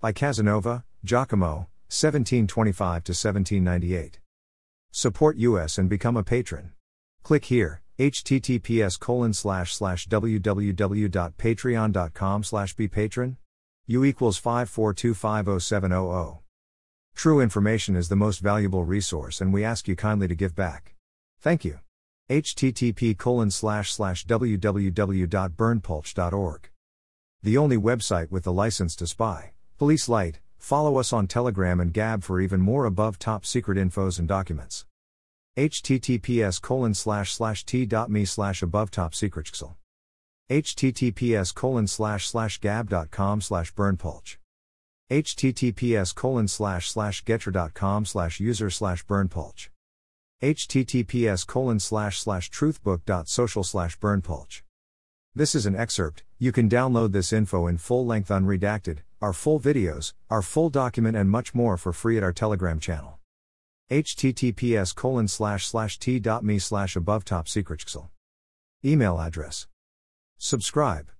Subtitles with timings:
[0.00, 4.18] By Casanova, Giacomo, 1725 to 1798.
[4.92, 6.72] Support us and become a patron.
[7.22, 12.74] Click here, https colon slash slash www.patreon.com slash.
[13.86, 16.38] U equals 54250700.
[17.14, 20.94] True information is the most valuable resource and we ask you kindly to give back.
[21.40, 21.78] Thank you.
[22.30, 26.70] http colon slash slash www.berndpulch.org.
[27.42, 29.52] The only website with the license to spy.
[29.80, 34.18] Police Light, follow us on Telegram and Gab for even more above top secret infos
[34.18, 34.84] and documents.
[35.56, 39.50] https colon slash slash t.me slash above top secret
[40.50, 44.36] https colon slash slash gab.com slash berndpulch
[45.10, 49.70] https colon slash slash gettr.com slash user slash berndpulch
[50.42, 54.60] https colon slash slash truthbook.social slash berndpulch
[55.34, 59.60] this is an excerpt, you can download this info in full length unredacted, our full
[59.60, 63.18] videos, our full document and much more for free at our Telegram channel.
[63.90, 67.84] https colon slash slash t.me slash above top secret
[68.84, 69.66] Email address.
[70.38, 71.10] Subscribe.